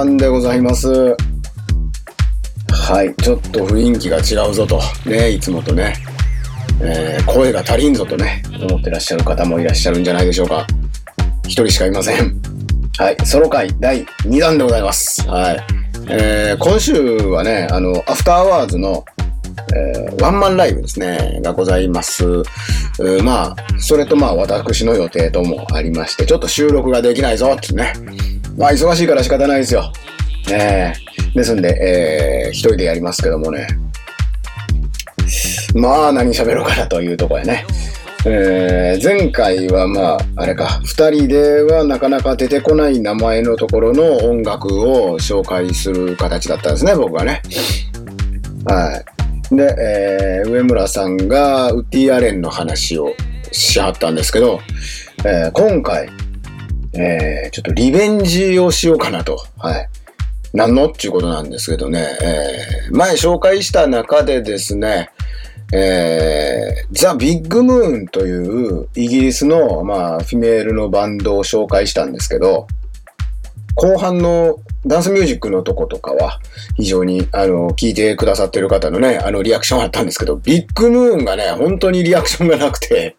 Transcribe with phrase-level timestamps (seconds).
[0.00, 1.14] 木庵でございます。
[2.70, 4.80] はい、ちょっと雰囲気が違うぞと。
[5.04, 5.94] ね、いつもとね。
[6.82, 10.66] えー、声が足りんぞとね、思ってらっしゃる方もいらっしゃるんじゃないでしょうか。
[11.44, 12.40] 一人しかいません。
[12.96, 15.28] はい、ソロ回第2弾でございます。
[15.28, 15.60] はい。
[16.08, 19.04] えー、今週はね、あの、アフターアワーズの、
[19.74, 22.42] えーワンマンライブですね、がございます。
[23.22, 27.92] まあ、それとまあ、私の予定ともありまして、ちょっと収録ができないぞってね。
[28.60, 29.90] まあ、忙しいから仕方ないですよ。
[30.50, 30.94] ね
[31.32, 31.34] え。
[31.34, 33.66] ですんで、えー、一人でやりますけどもね。
[35.74, 37.66] まあ、何喋ろうかなというところやね。
[38.26, 47.40] えー前回はまあ、あれか、二人ではなかなか出てこない名前のところの音楽を紹介する形だったんですね、僕はね。
[48.66, 49.02] は
[49.50, 49.56] い。
[49.56, 53.14] で、えー上村さんがウッディ・アレンの話を
[53.52, 54.60] しはったんですけど、
[55.24, 56.10] えー今回、
[56.92, 59.44] えーちょっとリベンジをしようかなと。
[59.58, 59.88] はい。
[60.52, 60.88] 何の？
[60.88, 65.10] っていうことなんですけどね、えー前紹介した中でですね、
[65.72, 72.66] えー、ザ・ビッグ・ムーンというイギリスの、まあ、フィメールのバンドを紹介したんですけど、
[73.76, 76.40] 後半のダンスミュージックのとことかは、
[76.76, 83.14] 非常に、あの、聞いてくださってる方のね、あの、リアクションあったんですけど、ビッグ・ムーンがね、本当にリアクションがなくて、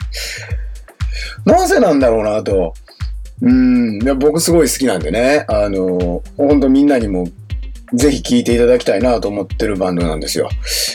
[1.46, 2.74] なぜなんだろうなと。
[3.42, 7.28] うん、いや僕すごい好きなんでね、あの、本当みんなにも
[7.94, 10.50] ぜひ聴いていただきたいなと思ってるバンドなんですよ。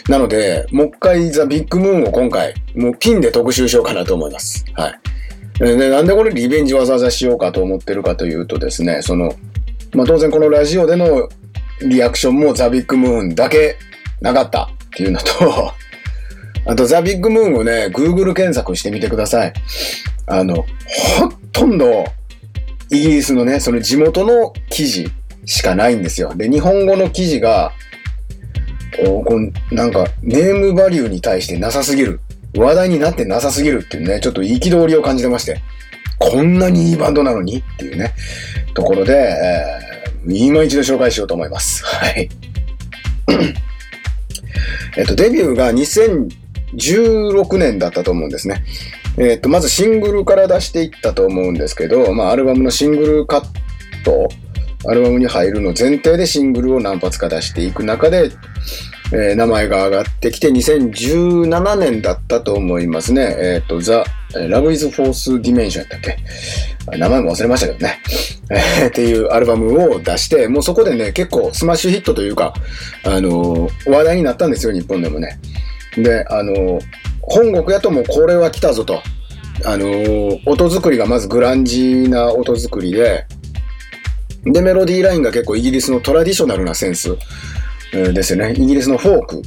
[0.09, 4.65] なので、もう一回ザ・ビッグムーンを今回、もうピンで特集しようかなと思います。
[4.75, 5.01] はい。
[5.59, 9.35] でなんでこれリベンジわざわざしようかと思ってるかというとですね、その、
[9.95, 11.29] まあ当然このラジオでの
[11.83, 13.77] リアクションもザ・ビッグムーンだけ
[14.21, 15.73] なかったっていうのと、
[16.65, 19.53] あとザ・ビッグムーンをね、Google 検索してみてください。
[20.27, 20.65] あの、
[21.19, 22.05] ほとんど
[22.91, 25.09] イギリスのね、その地元の記事
[25.45, 26.35] しかないんですよ。
[26.35, 27.73] で、日本語の記事が、
[28.97, 32.21] こんなんか、ネームバリューに対してなさすぎる。
[32.57, 35.61] 話題になってなさすぎるっていうね、ちょっと憤りを感じてまして。
[36.19, 38.15] こんなにいいバンドなのにっていうね、
[38.75, 41.85] ところで、えー、今一度紹介しようと思います。
[41.87, 42.29] はい。
[44.97, 48.65] えっと、デビューが2016年だったと思うんですね。
[49.19, 53.45] えっと、まずシングルから出していったと思うんですけど、まあ、アルバムのシングルカッ
[54.05, 54.29] ト、
[54.89, 58.31] アルバムに入るの前提でシングルを何発か出していく中で、
[59.13, 63.37] えー名前が上がってきて2017年だったと思いますね。
[63.39, 66.19] えっ、と、 The Love in Fourth Dimension やったっけ？
[66.99, 68.01] 名前も忘れましたけどね。
[68.51, 72.53] えーっていうアルバムを出して、もうそこでね、結構スマッシュヒットというか、
[73.05, 75.39] あのー話題になったんですよ、日本でもね。
[75.97, 76.81] で、あのー
[77.29, 79.03] 本国やともうこれは来たぞと。
[79.65, 83.27] あのー音作りがまずグランジな音作りで、
[84.45, 87.17] で、メロディーラインが結構イギリスのトラディショナルなセンス
[87.93, 88.53] ですよね。
[88.53, 89.43] イギリスのフォーク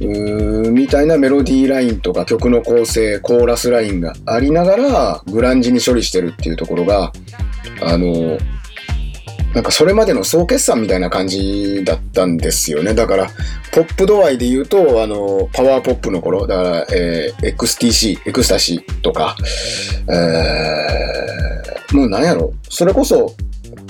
[0.00, 7.12] ーみたいなメロディーラインとか曲の構成、コーラスラインがありながら、グランジに処理してるっていうところが、
[7.82, 8.38] あの、
[9.54, 12.94] なんかそれまでの総決算みたいな感じだったんですよね。
[12.94, 13.26] だから、
[13.72, 19.36] ポップ度合いで言うと、あの、パワーポップの頃、だから、えー XTC、エクスタシーとか、
[20.08, 23.34] えーもうなんやろ、それこそ、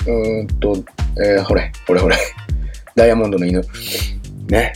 [0.07, 0.75] うんと、
[1.23, 2.17] えーほれ、ほれほれ、
[2.95, 3.63] ダイヤモンドの犬。
[4.49, 4.73] ね。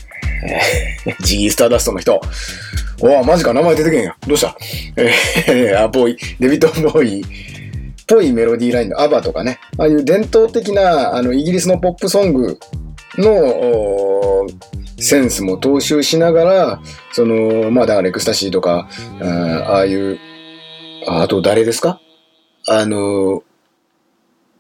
[1.07, 2.21] えージギースターダストの人。
[3.01, 4.15] おわ、マジか、名前出てけんや。
[4.27, 4.55] どうした？
[5.51, 7.25] えー、あ、ボウイ、デビッド・ボウイ、
[8.07, 9.59] ぽいメロディーラインのアバとかね。
[9.79, 12.59] ああいう伝統的な、あの、イギリスのポップソング
[13.19, 14.47] の、
[14.99, 16.83] センスも踏襲しながら、
[17.13, 18.89] その、まあ、だからエクスタシーとか、
[19.21, 20.19] ああいう、
[21.07, 22.01] あと誰ですか？
[22.67, 23.43] あの、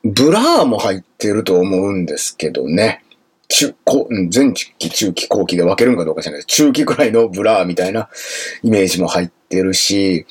[0.02, 3.02] ブラーも入ってると思うんですけどね。
[3.48, 6.44] 中、こ前期、中期、後期で分けるんかどうか知らない。
[6.44, 8.08] 中期くらいのブラーみたいな
[8.62, 10.26] イメージも入ってるし、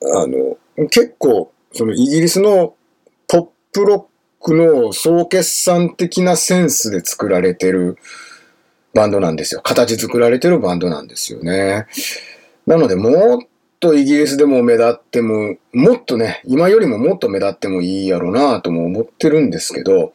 [0.00, 0.56] あの、
[0.88, 2.74] 結構、そのイギリスの
[3.26, 4.08] ポップロ
[4.40, 7.98] ックの総決算的なセンスで作られてる
[8.94, 9.60] バンドなんですよ。
[9.62, 11.86] 形作られてるバンドなんですよね。
[12.66, 13.40] なので、もっ
[13.80, 20.12] とイギリスでも目立っても、もっとね、今よりももっと目立ってもいいやろなとも思ってるんですけど、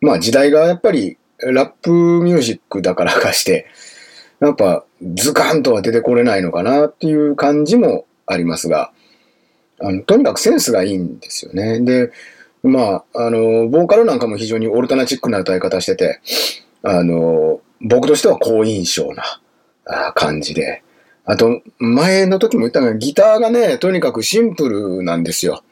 [0.00, 3.66] まあ時代がやっぱりラップミュージックだからかして、
[4.40, 8.92] やっぱズカンとは出てこれないのかなっていう感じもありますが、
[9.82, 11.80] あのとにかくセンスがいいんですよね。
[11.80, 12.12] で、
[12.62, 16.20] まあ、あの、ボーカルなんかも非常にオルタナチックな歌い方してて、
[16.82, 20.82] あの、僕としては好印象な感じで。
[21.24, 25.62] あと、前の時も言ったが、ギターがね、とにかくシンプルなんですよ。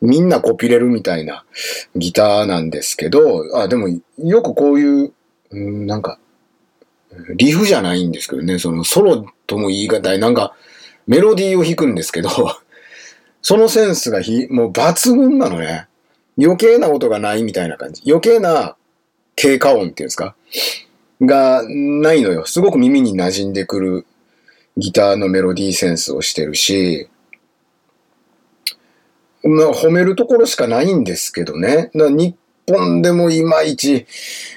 [0.00, 1.44] みんなコピれるみたいな
[1.94, 3.88] ギターなんですけど、あ、でも
[4.18, 5.12] よくこういう、
[5.50, 6.18] なんか、
[7.36, 10.54] リフじゃないんですけどね、そのソロとも言い難い、なんか
[11.06, 12.28] メロディーを弾くんですけど、
[13.42, 15.88] そのセンスがひもう抜群なのね。
[16.38, 18.02] 余計な音がないみたいな感じ。
[18.06, 18.76] 余計な
[19.36, 20.34] 経過音っていうんですか？
[21.20, 22.46] がないのよ。
[22.46, 24.06] すごく耳に馴染んでくる
[24.76, 27.08] ギターのメロディーセンスをしてるし、
[29.44, 31.90] まあ、褒めるところしかないんですけどね。
[31.94, 32.34] 日
[32.72, 34.06] 本でもいまいち、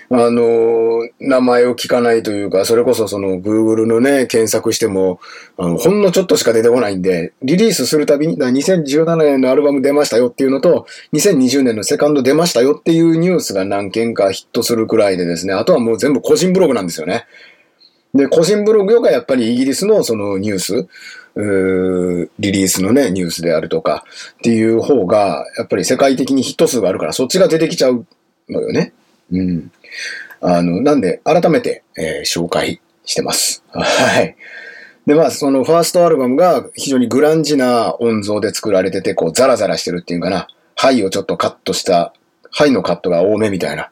[0.10, 5.20] あの、名前を聞かないというか、それこそその Google のね、検索しても、
[5.58, 17.26] あの、ほんのちょっとしか出てこないんで、リリースするたびに、2017年のアルバム出ましたよっていうのと、2020年のセカンド出ましたよっていうニュースが何件かヒットするくらいでですね、あとはもう全部個人ブログなんですよね。
[18.14, 20.88] で、個人ブログがやっぱりイギリスのそのニュース、
[21.36, 28.06] リリースのね、ニュースであるとかっていう方が、やっぱり世界的にヒット数があるから、そっちが出てきちゃう
[28.50, 28.94] のよね。
[29.32, 29.72] うん。
[30.42, 33.64] あの、なんで、改めて、えー、紹介してます。
[33.72, 34.36] はい。
[35.06, 42.14] で、まあ、そのファーストアルバムが非常にグランジな音像で作られてて、こう、ザラザラしてるっていうかな、ハイをちょっとカットした、
[42.50, 43.92] ハイのカットが多めみたいな、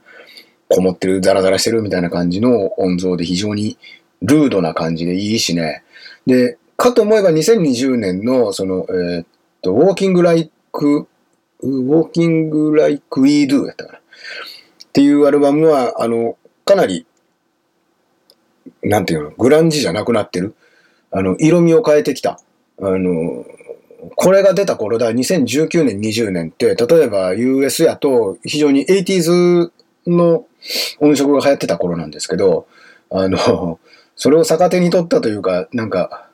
[0.70, 3.78] こもってる、ザラザラしてるみたいな感じの音像で非常に
[4.22, 5.84] ルードな感じでいいしね。
[6.26, 9.26] で、かと思えば2020年の、その、えー、っ
[9.62, 11.08] と、ウォーキングライク、
[11.62, 14.00] ウォーキングライクウィードゥやったかな。
[14.00, 14.02] っ
[14.92, 17.06] ていうアルバムは、あの、かなり、
[18.82, 20.56] なんていうの、グランジじゃなくなってる。
[21.12, 22.40] あの、色味を変えてきた。
[22.82, 23.46] あの、
[24.16, 29.72] これが出た頃だ、2019年、20年って、例えば US やと非常に 80s
[30.08, 30.46] の
[31.00, 32.68] 音色が流行ってた頃なんですけど、
[33.10, 33.80] あの、
[34.16, 36.30] それを逆手に取ったというか、なんか、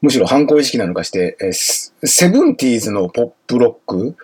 [0.00, 4.16] むしろ反抗意識なのかして、え seventies のポップロック、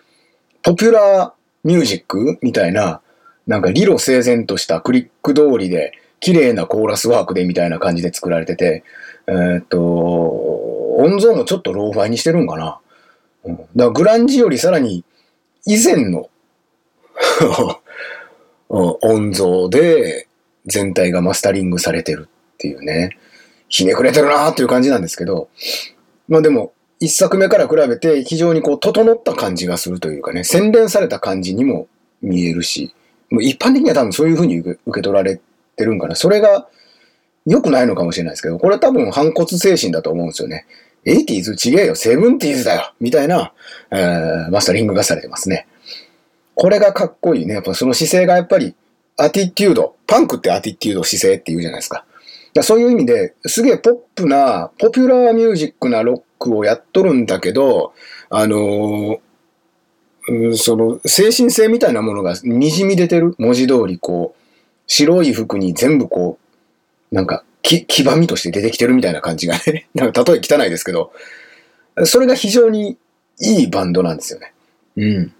[0.62, 3.00] ポピュラーミュージックみたいな、
[3.46, 8.84] なんか理路整然としたクリック通りで、綺麗なコーラスワークでみたいな感じで作られてて、
[9.26, 9.80] えー、っと、
[10.98, 12.80] 音像もちょっとローファイにしてるんかな。
[13.44, 15.04] うん、だからグランジよりさらに
[15.66, 16.30] 以前の
[18.68, 20.26] 音像で
[20.66, 23.10] 全体がマスタリングされてるっていうね。
[23.68, 25.48] ひねくれてるなーっていう感じなんですけど、
[26.28, 31.88] まあでも、一作目から比べて非常にこう整った感じがするというかね、洗練された感じにも
[32.22, 32.94] 見えるし、
[33.30, 35.40] もう一般的には多分そういうふうに受け取られ
[35.76, 36.14] てるんかな。
[36.14, 36.68] それが
[37.44, 40.66] 良くないのかもしれないですけど、これ多分反骨精神だと思うんですよね。
[41.04, 43.52] 80s ちげえよ、70s だよみたいな、
[43.92, 45.66] えー、マスタリングがされてますね。
[46.54, 47.54] これがかっこいいね。
[47.54, 48.74] やっぱその姿勢がやっぱり、
[49.18, 52.04] アティテュード、パンクってアティテュード姿勢って言うじゃないですか。
[52.56, 57.92] だそういう意味で、すげえポップな、ポピュラーミュージックなロックをやっとるんだけど、
[58.30, 63.34] あのー、その、精神性みたいなものが滲み出てる？
[63.38, 64.42] 文字通りこう、
[64.86, 66.38] 白い服に全部こ
[67.12, 69.88] う、なんか、き、黄ばみとして出てきてるみたいな感じがね。
[69.94, 71.12] なんか、例え汚いですけど、
[72.04, 72.96] それが非常に
[73.38, 74.54] いいバンドなんですよね。
[74.96, 75.32] うん。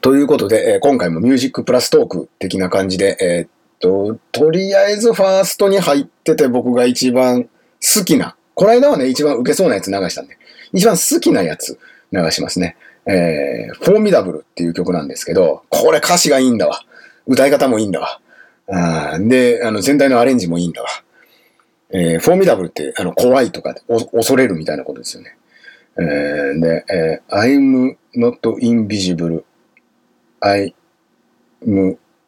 [0.00, 10.36] ということで、今回もミュージックプラストーク的な感じで、えー、と、とりあえずファーストに入ってて僕が一番好きな、この間はね、一番受けそうなやつ流したんで、
[10.72, 11.78] 一番好きなやつ
[12.12, 12.76] 流しますね。
[13.06, 16.82] えー、フォーミダブルっていう曲なんですけど、これ歌詞がいいんだわ。
[17.26, 18.20] 歌い方もいいんだわ。
[18.68, 20.88] あで、あの、全体のアレンジもいいんだわ。
[21.92, 25.36] えー、フォーミダブルって、あの、怖いとか、恐れるみたいなことですよね。
[25.98, 29.42] えー、で、えー、I'm not invisible.
[30.40, 30.72] I'm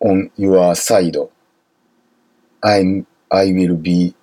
[0.00, 1.28] on your side.
[2.62, 4.14] I'm, I will be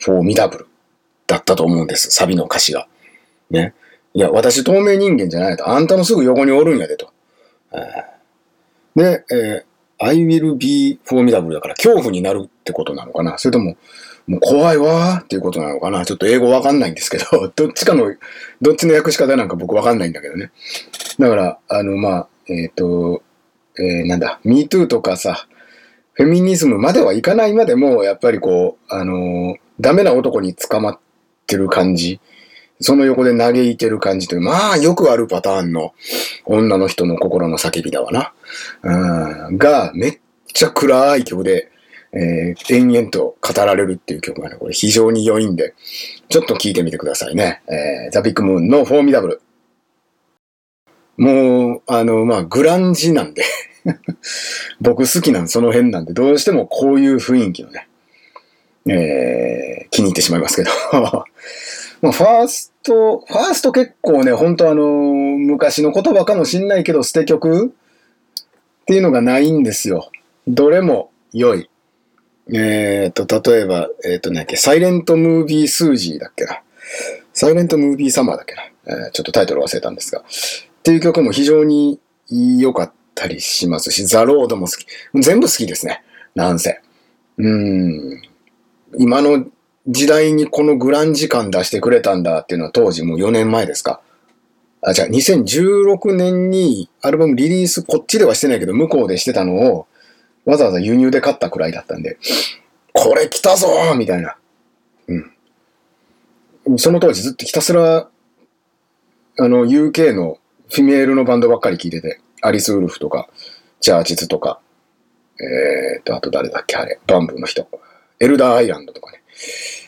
[0.00, 0.66] formidable
[1.26, 2.10] だったと思うんです。
[2.10, 2.88] サビの歌詞が。
[3.50, 3.74] ね。
[4.14, 5.68] いや、私透明人間じゃないと。
[5.68, 7.12] あんたのすぐ横におるんやでと。
[8.96, 13.76] で、えー、I will be formidable だから恐怖になるってことなのかなそれとも、
[14.26, 18.14] もう怖いわーっていうことなのかなちょっと英語わかんないんですけど、 どっちかの、
[18.60, 20.50] どっちの訳し方なんか僕わかんないんだけどね。
[21.18, 23.22] だから、あの、まあ、えっ、ー、と、
[23.78, 25.46] えー、なんだ、MeToo とかさ、
[26.18, 30.98] フェミニズムまではいかないまでも、やっぱりこう、あのー、ダメな男に捕まっ
[31.46, 32.20] てる感じ、
[32.80, 35.94] その横で嘆いてる感じという、まあ、よくあるパターンの
[36.44, 38.32] 女の人の心の叫びだわな。
[38.82, 40.18] うん、が、めっ
[40.52, 41.70] ちゃ暗い曲で、
[42.12, 45.76] えー、延々と語られるっていう曲がね、これ非常に良いんで、
[46.28, 47.62] ちょっと聴いてみてくださいね。
[47.68, 49.40] えー、ザ・ビッグ・ムーンのフォーミダブル。
[51.16, 53.44] もう、あの、まあ、グランジなんで
[54.80, 57.88] 僕好きなんその辺なんで、どうしてもこういう雰囲気のね、
[58.86, 60.70] えー、気に入ってしまいますけど
[62.00, 67.70] まあ、ファースト、ファースト結構ね、本当あの、昔の言葉かもしんないけど、捨て曲っ
[68.86, 70.10] ていうのがないんですよ。
[70.46, 71.68] どれも良い。
[72.52, 76.62] えっ、ー、と、例えば、えっ、ー、と、なんだっけ、サイレントムービースージーだっけな。
[77.34, 78.62] サイレントムービーサマーだっけな。
[78.86, 80.20] えー、ちょっとタイトル忘れたんですが。
[80.20, 80.24] っ
[80.82, 84.86] ていう曲も非常に良かったりしますし、ザ・ロードも好き。
[85.14, 86.02] 全部好きですね。
[86.34, 86.80] なんせ。
[87.38, 88.22] うん。
[88.98, 89.46] 今の
[89.88, 94.00] 時代にこのグランジ感出してくれたんだっていうのは当時もう4年前ですか。
[94.82, 99.86] あ、じゃあ2016年にアルバムリリースこっちではしてないけど向こうでしてたのを
[100.44, 102.18] わざわざ輸入で買ったくらいだったんで、
[102.92, 104.36] これ来たぞーみたいな。
[105.08, 106.78] うん。
[106.78, 108.08] その当時ずっとひたすら、
[109.40, 110.38] あの UK の
[110.70, 113.28] フィメールのバンドばっかり聴いてて、アリス・ウルフとか、
[113.80, 114.60] チャーチズとか、
[115.40, 117.68] えーと、あと誰だっけあれ、バンブーの人。
[118.20, 119.22] エルダーアイランドとかね。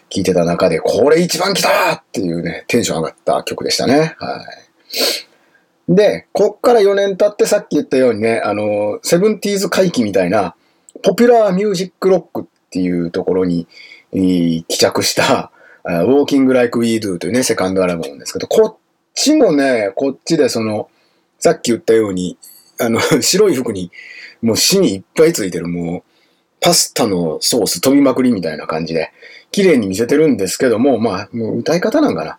[0.08, 4.14] 聴いてた中で、これ一番来たっていうね、テンション上がった曲でしたね。
[4.18, 4.44] は
[5.88, 5.94] い。
[5.94, 10.54] で、こっから4年経ってさっき言ったようにね、あの、セブンティーズ回帰みたいな、
[11.02, 13.66] ポピュラーミュージックロックっていうところに、
[14.12, 15.50] 帰着した、
[15.84, 18.76] Walking Like We Do というね、セカンドアルバムなんですけど、こっ
[19.14, 20.88] ちもね、こっちでその、
[21.40, 22.38] さっき言ったように、
[22.78, 23.90] あの、 白い服に、
[24.42, 26.02] もう死にいっぱいついてる、もう、
[26.60, 29.10] パスタのソース飛びまくりみたいな感じで、
[29.50, 32.38] 綺麗に見せてるんですけども、まあ、もう歌い方なんかな。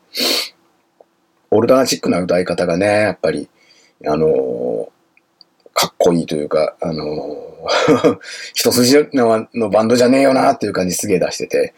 [1.50, 3.50] オルダーチックな歌い方がね、やっぱり、
[4.06, 4.90] あのー、
[5.74, 8.20] かっこいいというか、あのー、
[8.54, 11.74] 一筋ののバンドじゃねえよなっていう感じすげえ出してて、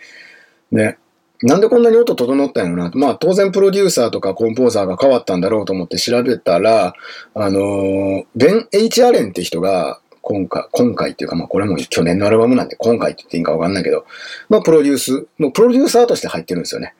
[0.71, 0.97] ね、
[1.43, 6.95] なんでこんなに音整ったんやろなまあ当然プロデューサーとかコンポーザーが変わったんだろうと思って調べたら、
[7.33, 14.05] あのー、ベン・ H・ アレンって人が、今回、今回っていうか、まあこれも去年のアルバムなんで、今回って言っていいかわかんないけど、
[14.47, 16.95] まあプロデュース、もうプロデューサーとして入ってるんですよね。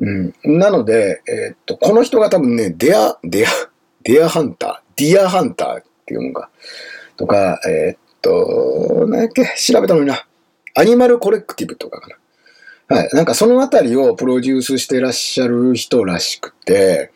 [0.00, 0.58] うん。
[0.58, 3.50] なので、えー、っと、この人が多分ね、デア、デア、
[4.02, 6.50] デアハンター、ディアハンターっていうもんか。
[7.16, 10.26] とか、えー、っと、何やっけ、調べたのにな。
[10.74, 12.16] アニマルコレクティブとかかな。
[12.90, 13.08] はい。
[13.12, 17.12] なんかそのあたりをプロデュースしてらっしゃる人らしくて、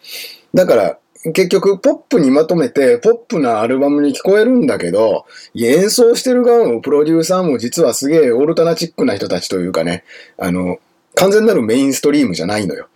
[0.54, 0.98] だから、
[1.32, 5.24] 結局、ポップにまとめて、ポップなアルバムに聞こえるんだけど、
[5.56, 10.04] 演奏してる側もプロデューサーも実はすげえオルタナチックな人たちというかね、
[10.38, 10.78] あの、
[11.16, 12.88] 完全なるメインストリームじゃないのよ。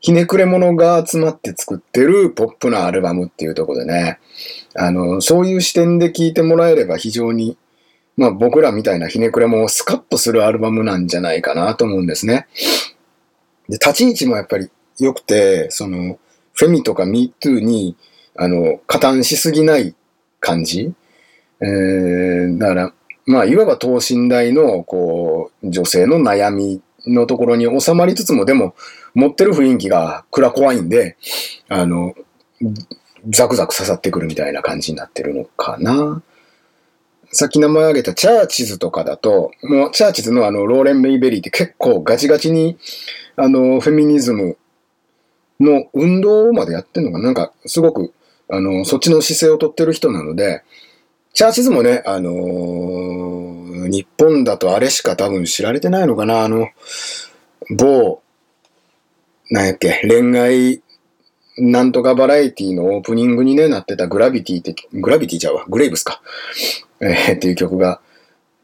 [0.00, 4.20] ひねくれ者が集まって作ってるポップなアルバムっていうとこでね、
[4.74, 7.56] あの、そういう視点で聴いてもらえれば非常に、
[8.16, 12.46] まあ僕らみたいなひねくれもスカッとするアルバムなんじゃないかなと思うんですね。
[13.68, 16.18] で、立ち位置もやっぱり良くて、その、
[16.52, 17.96] フェミとか MeToo に、
[18.36, 19.94] あの、加担しすぎない
[20.40, 20.92] 感じ。
[21.62, 22.92] えー、だから、
[23.26, 28.74] まあ、いわば等身大の、こう、女性の悩みのところに収まりつつも、でも、
[29.14, 31.16] 持ってる雰囲気が暗怖いんで、
[31.68, 32.14] あの、
[33.28, 36.22] ザクザク刺さってくるみたいな感じになってるのかな。
[37.32, 42.76] さっき名前挙げたチャーチズとかだと、もうチャーチズのあの、ローレン・メイベリーって結構ガチガチに、
[43.36, 44.56] あの、フェミニズム
[45.60, 47.30] の運動までやってんのかな。
[47.30, 48.12] んか、すごく、
[48.48, 50.62] あの、そっちの姿勢をとってる人なので、
[51.32, 56.68] チャーチズもね、あのー、日本だとあれしか多分知られてないのかな、あの、
[57.70, 58.22] 某、
[59.50, 60.82] なんやっけ、恋愛、
[61.58, 66.20] なんとかバラエティのオープニングにね、なってたグラビティって、グラビティちゃうわ、グレイブスか。
[67.00, 68.00] えー、っていう曲が、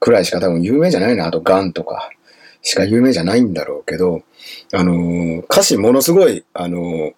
[0.00, 1.26] くらいしか多分有名じゃないな。
[1.26, 2.10] あと、ガンとか、
[2.62, 4.22] しか有名じゃないんだろうけど、
[4.72, 7.14] あのー、歌詞ものすごい、あのー、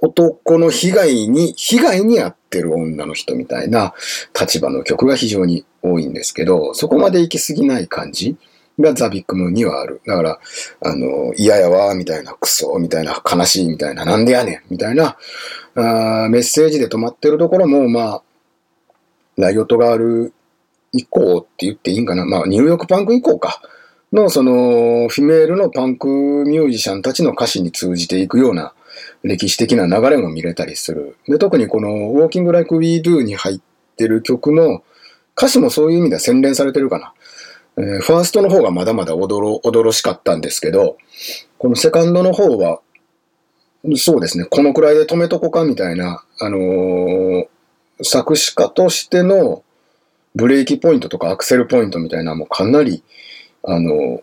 [0.00, 3.94] 男の被害に、被害に遭ってる女の人みたいな
[4.38, 8.36] 立場の曲が非常に多いんですけど、そこまで行き過ぎない感じ
[8.80, 10.00] がザ・ビッグムーンにはある。
[10.04, 10.40] だから、
[10.80, 15.16] あの、嫌やわ、みたいな、クソ、みたいな、悲しい、みたいな、なんでやねん、みたいな、
[15.74, 18.22] あメッセージで止まってるところも、まあ、
[19.36, 20.32] ライオットがある
[20.92, 22.24] 以降って言っていいんかな？
[22.26, 23.62] まあ、ニューヨークパンク以降か。
[24.12, 26.06] の、その、フィメールのパンク
[26.46, 28.74] ミュージシャンたちの歌詞に通じていくような
[29.22, 31.16] 歴史的な流れも見れたりする。
[31.26, 33.60] で、特にこの Walking Like We Do に入っ
[33.96, 34.84] てる曲も、
[35.34, 37.14] 歌詞もそういう意味では洗練されてるかな。
[37.78, 40.98] えー、ファーストの方がまだまだ驚、驚しかったんですけど、
[41.56, 42.80] このセカンドの方は、
[43.96, 47.46] そうですね、このくらいで止めとこかみたいな、あのー、
[48.02, 49.62] 作詞家としての
[50.34, 53.02] ブレーキポイントとかアクセルポイントみたいなもうかなり
[53.64, 54.20] あの、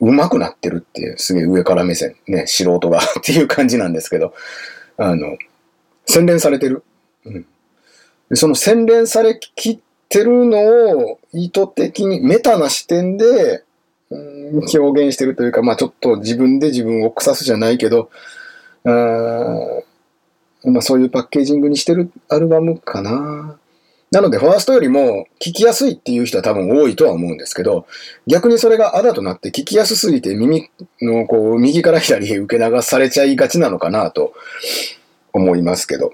[0.00, 4.34] うまくなってるっていう、すげえ上から目線、ね、素人がっていう感じなんですけど、
[4.96, 5.36] あの、
[6.06, 6.84] 洗練されてる。
[7.24, 7.46] うん。
[8.30, 13.64] でその洗練されきってるのを意図的にメタな視点で、
[14.10, 18.10] うん表現してるというか、まあちょっと自分で自分を腐すじゃないけど、
[18.84, 18.90] あ
[20.64, 23.58] まあそういうパッケージングにしてるアルバムかな。
[24.10, 27.86] なので、ファーストよりも聞きやすいっていう人は多分多いとは思うんですけど、
[28.28, 30.70] 逆にそれがあだとなって聞きやすすぎて耳
[31.02, 34.32] のこう、右から左へ受け流されちゃいがちなのかなと
[35.32, 36.12] 思いますけど。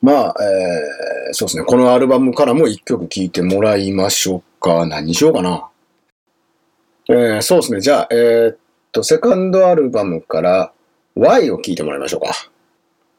[0.00, 1.64] まあ、えー、そうですね。
[1.64, 4.86] このアルバムからも一曲聴いてもらいましょうか。
[4.86, 5.68] 何にしようかな。
[7.10, 7.80] えー、そうですね。
[7.80, 8.58] じゃあ、えー、っ
[8.92, 10.72] と、セカンドアルバムから
[11.14, 12.50] Y を聴いてもらいましょうか。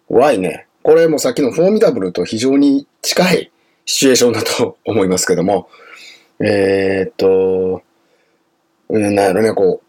[0.10, 0.68] Y ね。
[0.84, 3.52] これもさっきのフォーミダブルと非常に近い
[3.86, 5.70] シチュエーションだと 思いますけども、
[6.40, 7.84] えー、っと、
[8.90, 9.86] なんやろね、こう、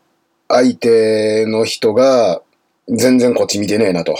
[0.48, 2.42] 相手の人が
[2.88, 4.16] 全然こっち見てねえなと。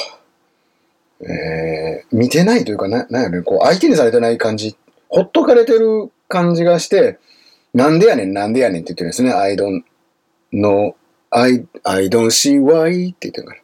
[1.23, 4.76] えー、見てないというか、な、なんやろね、こう、相手にされてない感じ、
[5.09, 7.19] ほっとかれてる感じがして、
[7.75, 9.33] なんでやねん、なんでやねんって言ってるんですね。
[9.33, 9.83] I don't
[10.52, 10.95] know,
[11.30, 13.61] I, I don't see why って言ってるから。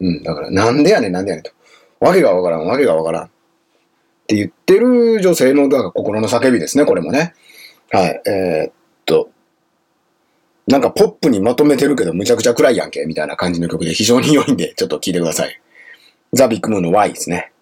[0.00, 1.50] うん、だから、なんでやねん、なんでやねんと。
[2.00, 3.24] わけがわからん、わけがわからん。
[3.24, 3.28] っ
[4.26, 7.34] て言ってる女性の、だから心の叫びですね、これもね。
[7.90, 8.72] はい、えー、っ
[9.04, 9.30] と。
[10.66, 15.60] なんかポップにまとめてるけど、むちゃくちゃ暗いやんけ、みたいな感じの曲で非常に良いんで、ちょっと聴いてください。
[16.32, 17.52] ザ・ビッグムーンの Y ですね。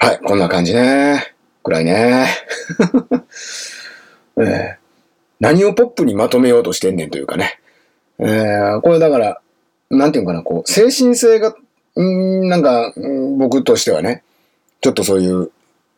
[0.00, 1.34] はい、こんな感じね。
[1.62, 2.26] 暗いね。
[4.38, 4.76] えー、
[5.38, 7.60] 何をポップにまとめようとしてんねんというかね。
[8.18, 9.40] えー、これだから、
[9.90, 11.54] なんていうかな、こう、精神性が、
[11.98, 12.92] んなんか、
[13.38, 14.22] 僕としてはね、
[14.80, 15.50] ちょっとそういう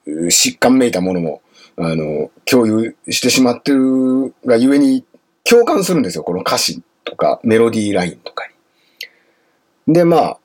[0.06, 1.42] 疾患めいたものも、
[1.76, 5.04] あの、共有してしまってるがゆえに
[5.44, 6.24] 共感するんですよ。
[6.24, 8.48] この歌詞とかメロディーラインとか
[9.86, 9.94] に。
[9.94, 10.38] で、まあ、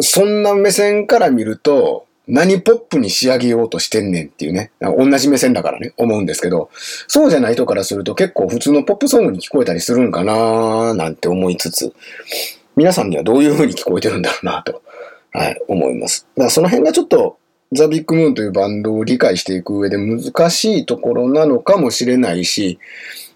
[0.00, 6.70] そんな目線から見ると、何ポップに仕上げようとしてんねんっていうね、同じ目線だからね、思うんですけど、
[7.08, 11.92] そうじゃない人からすると結構普通のポップソングに聞こえたりするんかなーなんて思いつつ、
[12.76, 14.82] 皆さんにはどういう風に聞こえてるんだろうなと、
[15.32, 16.26] はい、思います。
[16.36, 17.38] だからその辺がちょっと、
[17.72, 22.78] ザ・ビッグ・ムーンというバンドを理解していく上で難しいところなのかもしれないし、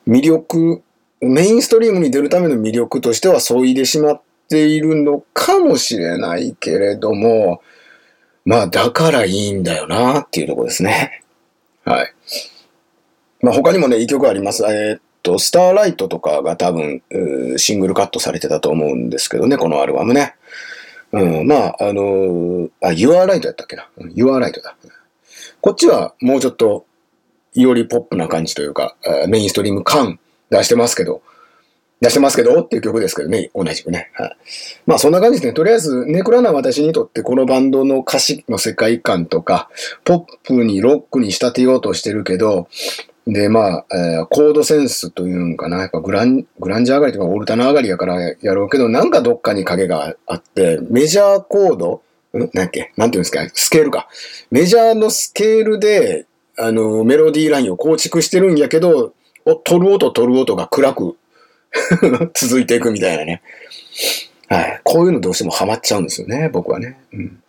[0.08, 0.82] 魅力、
[1.20, 7.62] メインストリームに出るための魅力としてはそいでしまっているのかもしれないけれども、
[8.44, 11.22] まあ、だからいいんだよなっていうとこですね。
[11.84, 12.14] はい。
[13.40, 14.64] まあ、他にもね、いい曲あります。
[14.64, 17.02] えー、っと、スターライトとかが多分、
[17.56, 20.36] シングルカットされてたと思うんですけどね、このアルバムね。
[21.10, 24.76] うん、まあ、あのー、あ、Your Right やったっけな？Your Right だ。
[25.60, 26.84] こっちはもうちょっと、
[27.54, 28.96] よりポップな感じというか、
[29.28, 30.18] メインストリーム感
[30.50, 31.22] 出してますけど、
[32.00, 34.10] 出してますけどっていう曲ですけどね、同じくね。
[34.14, 34.36] はい、
[34.86, 35.52] まあそんな感じですね。
[35.54, 39.70] とりあえず、ネクラな私にとってこのバンドの歌詞の世界観とか、
[40.04, 42.68] ポップにロックに仕立てようとしてるけど、
[43.26, 45.80] で、まあ、えー、コードセンスというんかな。
[45.80, 52.02] やっぱグラン、グランジ上がりとかオルタナ上がりやからやろうけど、なんかどっかに影があって、メジャーコード、
[52.34, 52.92] んなんやっけ？
[52.96, 53.48] なんていうんですか？
[53.54, 54.08] スケールか。
[54.50, 56.26] メジャーのスケールで、
[56.58, 59.14] あの、メロディーラインを構築してるんやけど、
[59.46, 61.16] お、取る音取る音が暗く
[62.34, 63.42] 続いていくみたいなね。
[64.48, 64.80] はい。
[64.84, 66.98] こういうのどうしてもハマっちゃうんですよね、僕はね。
[67.12, 67.42] うん。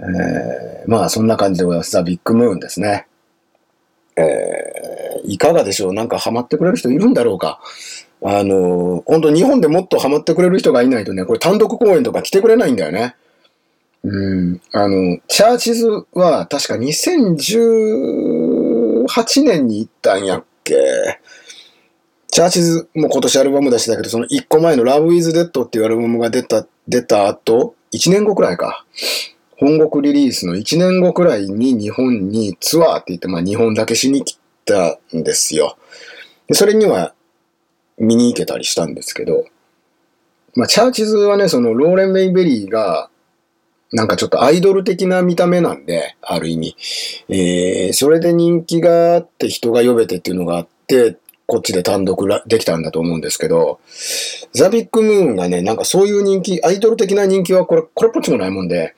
[0.00, 1.90] えー、まあ、そんな感じでございます。
[1.92, 3.06] ザ・ビッグムーンですね。
[4.16, 5.94] えー、いかがでしょう？
[5.94, 7.60] なんかハマってくれる人いるんだろうか？
[8.24, 13.16] あの、本当日本でもっとハマってくれる人がいないとね、これ単独公演とか来てくれないんだよね。
[14.04, 14.60] うん。
[14.72, 19.06] あの、チャーチズは確か2018
[19.44, 20.74] 年に行ったんやっけ？
[22.28, 28.84] チャーチズも今年アルバム出してたけど、その1個前の Love is Dead っていうアルバムが出た、出た後、1年後くらいか。
[29.62, 35.76] 本国リリースの1年後くらいに日本にツアーって言って、まあ日本だけしに来たんですよ。
[36.48, 37.14] でそれには
[37.96, 39.44] 見に行けたりしたんですけど、
[40.56, 43.08] まあチャーチズはね、そのローレン・メイベリーが、
[43.92, 46.76] なんかちょっとアイドル的な見た目なんで、ある意味。
[47.28, 53.78] えー、それで人気があって人が呼べてっていうのがあって、こっちで単独できたんだと思うんですけど、
[54.54, 58.96] ザ・ビッグ・ムーンがね、なんかそういう人気、アイドル的な人気はこれ、これっぽっちもないもんで、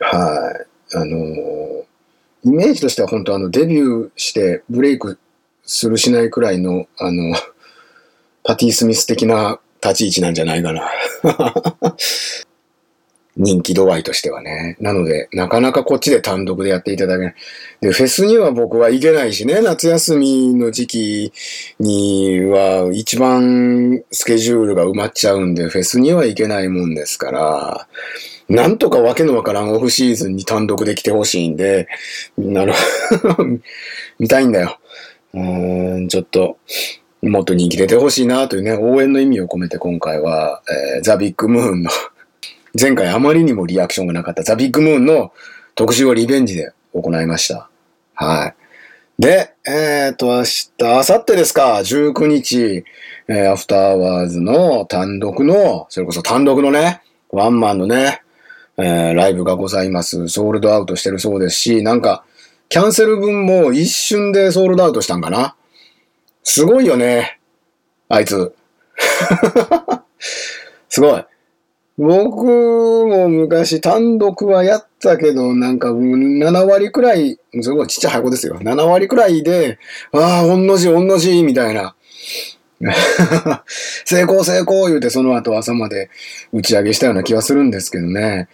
[0.00, 0.96] はい。
[0.96, 1.84] あのー、
[2.44, 5.18] イメージとしては本当あの、デビューしてブレイク
[5.64, 7.34] するしないくらいの、あの、
[8.42, 10.90] パティ・スミス的な立ち位置なんじゃないかな。
[13.36, 14.76] 人気度合いとしてはね。
[14.80, 17.34] なので、なかなかこっちで単独でやっていただけない。
[17.80, 21.32] で、フェスには僕は行けないしね、夏休みの時期
[21.80, 27.88] には一番スケジュールが埋まっちゃうんで、フェスには行けないもんですから、
[28.48, 31.88] なんとかわけのわからんオフシーズンに単独で来てほしいんで、
[32.36, 32.74] なる、
[34.18, 34.78] 見たいんだよ。
[35.32, 36.58] うーん、ちょっと、
[37.22, 40.62] もっと人気出てほしいなというね、応援の意味を込めて今回は、
[40.96, 41.90] えーザ・ビッグムーンの、
[42.78, 45.32] 前回あまりにもリアクションがなかったザ・ビッグムーンの
[45.76, 47.68] 特集をリベンジで行いました。
[48.14, 48.54] はい。
[49.18, 52.84] で、えっ、と、明日、明後日ですか、19日、
[53.28, 58.22] えーアフターワーズの単独の、それこそ単独のね、ワンマンのね、
[58.76, 60.28] えーライブがございます。
[60.28, 62.24] ソールドアウトしてるそうですし、なんか、
[62.68, 65.54] キャンセル分も一瞬でソールドアウトしたんかな
[66.42, 67.38] すごいよね。
[68.08, 68.52] あいつ。
[70.88, 71.24] すごい。
[71.96, 78.56] 僕も昔単独はやったけど、なんか7割くらい、すごいちっちゃい箱ですよ。
[78.56, 79.78] 7割くらいで、
[80.12, 81.94] ああ、おんの字おんの字みたいな。
[84.04, 86.10] 成功成功言うてその後朝まで
[86.52, 88.48] 打ち上げしたような気はするんですけどね。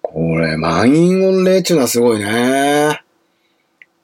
[0.00, 3.02] これ、満員御礼っちゅうのはすごいね。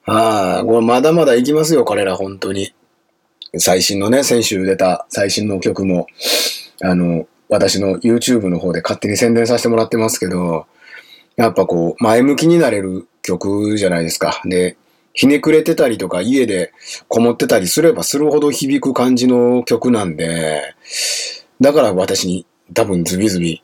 [0.03, 2.75] はい、これまだまだ行きますよ、彼ら、本当に。
[3.59, 6.07] 最新のね、先週出た最新の曲も、
[6.83, 10.67] あの、私の YouTube の方で勝手に宣伝させてもらってますけど、
[11.37, 14.41] やっぱこう、前向きになれる曲じゃないですか。
[14.45, 14.77] で、
[15.13, 16.73] ひねくれてたりとか、家で
[17.09, 20.75] こもってたりすればするほど響く感じの曲なんで、
[21.61, 23.63] だから私に多分ズビズビ、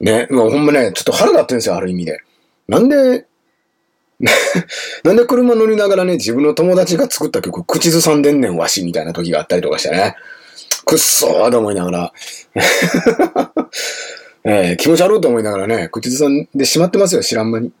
[0.00, 2.20] ね、うわほんまね、ちょっと腹立ってるんですよ、ある意味で。
[2.68, 3.26] なんで、
[5.04, 10.14] なんで車乗りながらね、自分の友達が作った曲、口ずさんでんねんわし、みたいな時があったりとかしてね。
[10.84, 12.12] くっそーと思いながら、
[14.44, 17.68] えー気持ち悪いと思いながらね、口ずさんでしまってますよ、知らん間に。
[17.68, 17.72] っ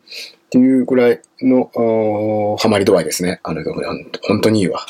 [0.50, 3.40] ていうくらいの、おーハマり度合いですね。
[3.42, 3.82] あの曲、
[4.22, 4.80] 本当にいいわ。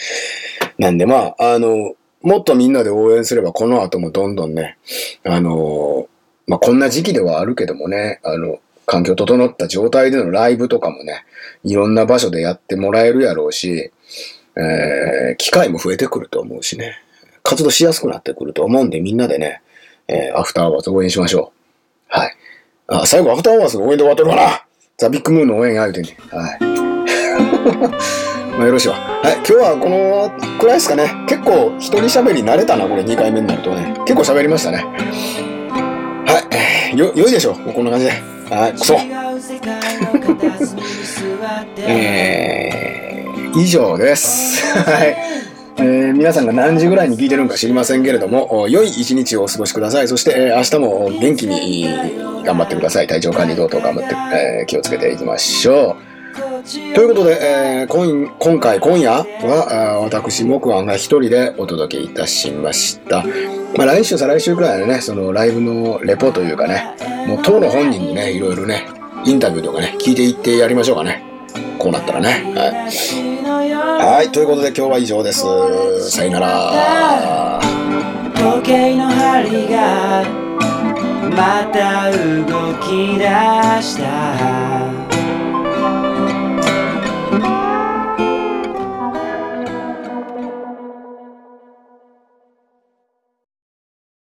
[0.78, 4.78] なんでまあ、あの、もっとみんなで応援すれば、この後もどんどんね、
[5.22, 6.08] あの、
[6.46, 11.24] まあこんな時期ではあるけどもね、あの、環境整った状態でのライブとかもね、
[11.62, 13.90] いろんな場所でやってもらえるやろうし、
[14.56, 16.96] えー機会も増えてくると思うしね、
[17.46, 19.62] 活動しやすくなってくると思うんで、みんなでね、
[20.08, 21.52] えーアフターアワーズ応援しましょ
[22.10, 22.18] う。
[22.18, 22.36] はい。
[22.88, 24.64] あ、最後アフターアワーズの応援で終わってるかな
[24.98, 26.16] ザ・ビッグムーンの応援や言うてんね。
[26.30, 26.58] はい。
[28.56, 28.94] まあよろしいわ。
[28.96, 29.34] はい。
[29.36, 31.12] 今日はこのくらいですかね。
[31.28, 33.94] 結構一人喋り慣れたな、これ2回目になるとね。
[34.06, 34.84] 結構喋りましたね。
[36.26, 36.42] は
[36.92, 36.98] い。
[36.98, 38.12] よ、良いでしょうこんな感じで。
[38.50, 38.72] はい。
[38.72, 38.96] くそ。
[41.78, 44.64] えー、以上です。
[44.82, 45.55] はい。
[45.78, 50.08] えー皆さんが何時ぐらいに聞いてるのか知りませんけれども、良い一日をお過ごしください。
[50.08, 51.84] そして、えー明日も元気に
[52.44, 53.06] 頑張ってください。
[53.06, 56.94] 体調管理等々頑張って、えー気をつけていきましょう。
[56.94, 63.24] ということで、えー今今回、今夜は、私、木庵が一人でお届けいたしました。
[63.76, 68.86] まあ、来週、再来週くらいでね、そのライブのレポというかね、もう当の本人にね、いろいろね、
[69.24, 71.22] インタビューとかね、聞いていってやりましょうかね。
[71.78, 72.52] こうなったらね。
[72.56, 73.35] はい。
[73.78, 75.42] はい、ということで今日は以上です。
[76.10, 77.60] さよなら。
[78.34, 80.24] 時計の針が
[81.36, 83.24] また動き出
[83.82, 85.05] した